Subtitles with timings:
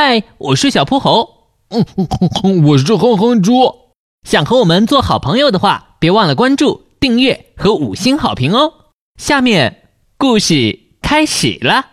[0.00, 1.48] 嗨，我是小泼猴。
[1.70, 3.74] 嗯，我是哼哼猪。
[4.22, 8.72] 想和我们做好朋友的话，别忘了关注、订阅和五星好评哦。
[9.16, 11.84] 下面故事开始了。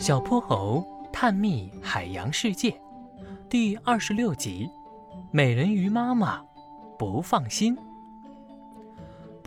[0.00, 2.74] 小泼猴探秘海洋世界
[3.48, 4.68] 第二十六集：
[5.30, 6.40] 美人鱼妈妈
[6.98, 7.78] 不放心。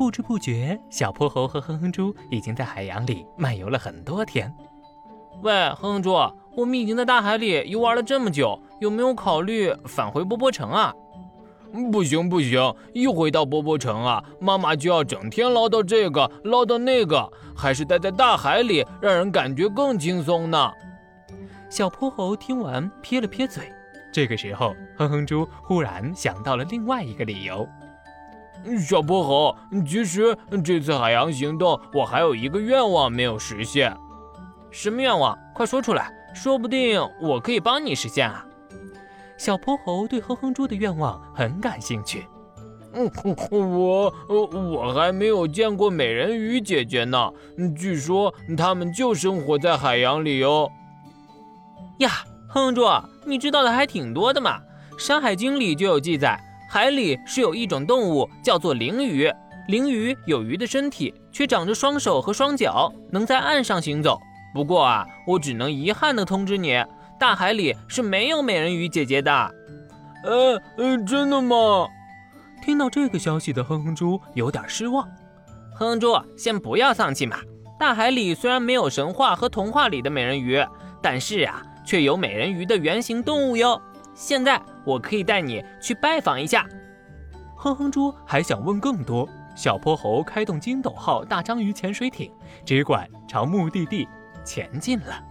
[0.02, 4.52] 不知不觉，小泼猴和哼哼猪已经在海洋里漫游了很多天。
[5.44, 6.12] 喂，哼哼猪，
[6.56, 10.92] 我们已经在大海里游玩了这么久，有没有考虑返回波波城啊？
[11.92, 20.72] 不行不行，一回到波波城啊，妈妈就要整天唠叨这个唠叨那个，还是待在大海里，让人感觉更轻松呢。
[21.70, 23.72] 小泼猴听完撇了撇嘴。
[24.12, 27.70] 这个时候，哼哼猪忽然想到了另外一个理由。
[28.80, 33.96] 小泼猴，其实这次海洋行动，我还有一个愿望没有实现。
[34.70, 35.38] 什么愿望？
[35.54, 38.46] 快说出来，说不定我可以帮你实现啊！
[39.38, 42.28] 小泼猴对哼哼猪的愿望很感兴趣。
[42.94, 43.10] 嗯，
[43.50, 47.32] 我我还没有见过美人鱼姐姐呢。
[47.76, 50.70] 据说她们就生活在海洋里哦。
[52.00, 52.10] 呀，
[52.48, 52.86] 哼哼猪，
[53.26, 54.60] 你知道的还挺多的嘛，
[55.00, 56.40] 《山海经》里就有记载。
[56.74, 59.30] 海里是有一种动物叫做灵鱼，
[59.68, 64.18] 灵鱼有鱼的身体，却长着双手和双脚，能在岸上行走。
[64.54, 66.82] 不过啊，我只能遗憾地通知你，
[67.20, 69.54] 大海里是没有美人鱼姐姐的。
[70.24, 71.90] 呃呃，真的吗？
[72.64, 75.06] 听到这个消息的哼哼猪有点失望。
[75.76, 77.36] 哼哼猪，先不要丧气嘛。
[77.78, 80.66] 大海里虽然没有神话和童话里的美人鱼，
[81.02, 83.82] 但是啊，却有美人鱼的原型动物哟。
[84.14, 86.68] 现在我可以带你去拜访一下。
[87.56, 89.28] 哼哼猪还想问更多。
[89.54, 92.32] 小泼猴开动筋斗号大章鱼潜水艇，
[92.66, 94.08] 只管朝目的地
[94.46, 95.22] 前进了。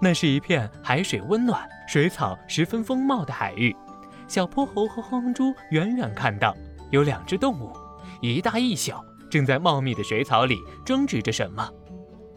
[0.00, 3.74] 那是一片海水温暖、水草十分丰茂的海域。
[4.28, 6.54] 小泼猴和哼哼猪远远看到
[6.90, 7.72] 有两只动物，
[8.20, 11.66] 一大一小，正在茂密的水草里争执着什么。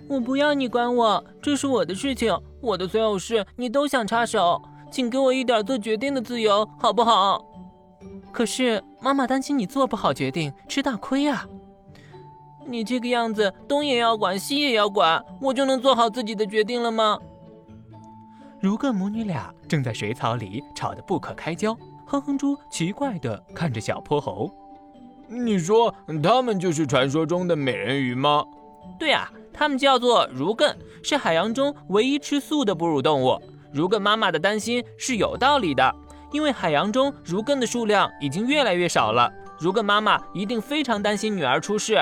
[0.08, 4.62] 我不要你管我，这是我的事情，我的所有事你都想插手。
[4.92, 7.44] 请给我一点做决定的自由，好不好？
[8.32, 11.48] 可是妈妈担心你做不好决定，吃大亏啊！
[12.66, 17.18] 你这个样子，东也要管，西也要管，我就能做好自己的决定了吗？
[18.60, 21.76] 如艮母女俩正在水草里吵得不可开交。
[22.06, 24.52] 哼哼猪奇怪地看着小泼猴
[25.28, 28.46] ：“你说他们就是传说中的美人鱼吗
[29.00, 33.42] ？”“对啊，他们叫做如艮，是海洋中唯一吃素的哺乳动物。”
[33.74, 35.96] 如艮妈妈的担心是有道理的，
[36.32, 39.32] 因为海洋中如艮的数量已经越来越少了。
[39.60, 41.98] 如艮妈妈一定非常担心女儿出事。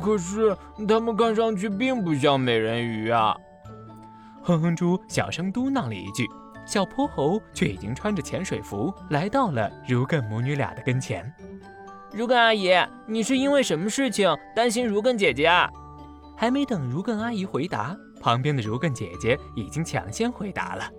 [0.00, 3.34] 可是它们看上去并不像美人鱼啊！
[4.42, 6.28] 哼哼猪小声嘟囔了一句，
[6.64, 11.32] 小泼猴却已经穿着潜水服来到了如艮母女俩的跟前。
[12.12, 12.70] 如艮阿姨，
[13.06, 15.68] 你是因为什么事情担心如艮姐姐啊？
[16.36, 17.96] 还没等如艮阿姨回答。
[18.24, 20.90] 旁边的如艮姐姐已经抢先回答了：“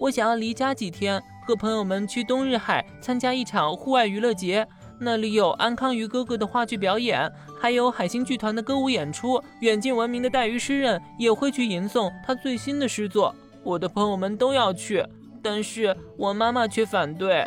[0.00, 4.66] 我想要离家几天，和朋友们去东日海参加一场户外娱乐节，
[4.98, 7.30] 那里有安康鱼哥哥的话剧表演，
[7.60, 9.40] 还有海星剧团的歌舞演出。
[9.60, 13.32] 远近闻名的带鱼诗人也会去吟诵他最新的诗作。
[13.62, 15.06] 我的朋友们都要去，
[15.40, 17.46] 但是我妈妈却反对。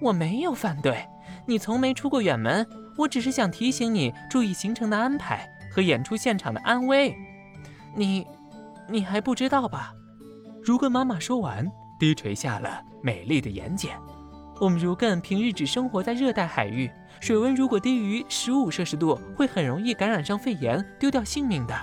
[0.00, 1.06] 我没有反对，
[1.46, 2.66] 你从没出过远门，
[2.98, 7.14] 我只是想提醒你注意行程的安排和演出现场的安危。”
[7.94, 8.26] 你，
[8.88, 9.92] 你还不知道吧？
[10.62, 13.90] 如根妈妈说完，低垂下了美丽的眼睑。
[14.60, 21.74] 我们如根平日只生活在热带海域，水温如果低于十五摄氏度，会很容易感染上肺炎，丢掉性命的。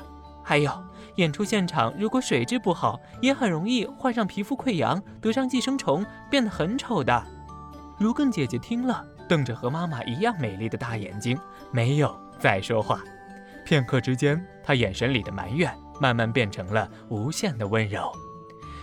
[0.43, 0.71] 还有，
[1.17, 7.23] 演出现场如果水质不好，也很容易患上皮肤溃疡，得上寄生虫，变得很丑的。
[7.99, 11.37] 如根姐姐听了，瞪着和妈妈一样美丽的大眼睛，
[11.71, 13.01] 没有再说话。
[13.65, 15.71] 片刻之间，她眼神里的埋怨。
[15.99, 18.11] 慢慢变成了无限的温柔。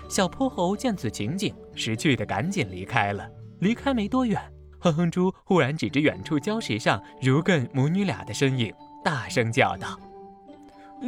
[0.09, 3.29] 小泼猴见此情景，识趣的赶紧离开了。
[3.61, 4.41] 离开没多远，
[4.79, 8.73] 哼哼猪忽然指着远处礁石上如艮母女俩的身影，
[9.03, 9.99] 大声叫道：“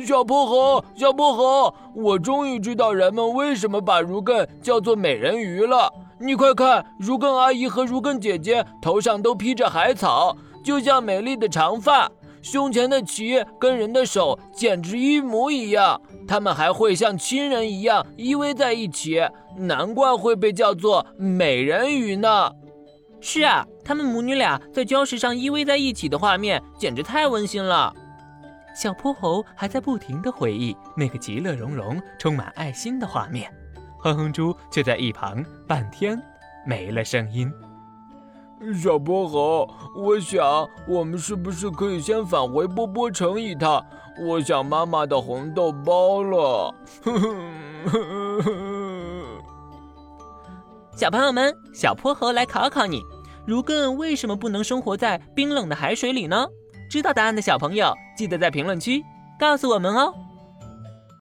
[0.05, 5.93] 小泼猴，小泼猴，我终于知道人们为什么把如艮叫做美人鱼了。
[6.19, 12.11] 你快看，如艮阿姨和如艮姐姐头上都披着海草，就像美丽的长发。”
[12.43, 19.21] 胸前的鳍跟人的手简直一模一样，他们还会像亲人一样依偎在一起，
[19.57, 22.51] 难怪会被叫做美人鱼呢。
[23.21, 27.93] 是啊，他们母女俩在礁石上依偎在一起的画面简直太温馨了。
[28.75, 33.53] 小泼猴还在不停地回忆那个其乐融融、充满爱心的画面，
[33.99, 36.17] 哼哼猪却在一旁半天
[36.65, 37.53] 没了声音。
[38.83, 43.85] 小泼猴，我想我们是不是可以先返回波波城一趟？
[44.27, 46.75] 我想妈妈的红豆包了。
[50.97, 53.01] 小朋友们，小泼猴来考考你：
[53.47, 56.47] 如更为什么不能生活在冰冷的海水里呢？
[56.91, 59.05] 知道答案的小朋友，记得在评论区
[59.39, 60.13] 告诉我们哦。